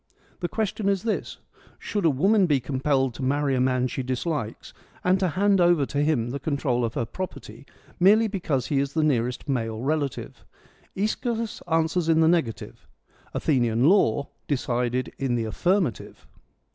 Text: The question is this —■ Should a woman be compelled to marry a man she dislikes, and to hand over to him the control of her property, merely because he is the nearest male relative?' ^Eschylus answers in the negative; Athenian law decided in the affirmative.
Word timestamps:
The 0.39 0.47
question 0.47 0.89
is 0.89 1.03
this 1.03 1.37
—■ 1.57 1.61
Should 1.77 2.05
a 2.05 2.09
woman 2.09 2.47
be 2.47 2.59
compelled 2.59 3.13
to 3.13 3.23
marry 3.23 3.53
a 3.53 3.61
man 3.61 3.85
she 3.85 4.01
dislikes, 4.01 4.73
and 5.03 5.19
to 5.19 5.27
hand 5.27 5.61
over 5.61 5.85
to 5.85 6.01
him 6.01 6.31
the 6.31 6.39
control 6.39 6.83
of 6.83 6.95
her 6.95 7.05
property, 7.05 7.67
merely 7.99 8.27
because 8.27 8.65
he 8.65 8.79
is 8.79 8.93
the 8.93 9.03
nearest 9.03 9.47
male 9.47 9.79
relative?' 9.79 10.43
^Eschylus 10.97 11.61
answers 11.71 12.09
in 12.09 12.19
the 12.19 12.27
negative; 12.27 12.87
Athenian 13.35 13.83
law 13.89 14.29
decided 14.47 15.13
in 15.19 15.35
the 15.35 15.45
affirmative. 15.45 16.25